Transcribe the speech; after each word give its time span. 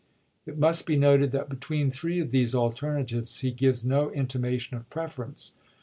It 0.47 0.57
must 0.57 0.87
be 0.87 0.95
noted 0.95 1.31
that 1.33 1.47
between 1.47 1.89
pp 1.89 1.93
625 1.93 1.99
62'8 1.99 1.99
three 2.01 2.19
of 2.21 2.31
these 2.31 2.55
alternatives 2.55 3.39
he 3.41 3.51
gives 3.51 3.85
no 3.85 4.09
intimation 4.11 4.75
of 4.75 4.89
preference. 4.89 5.51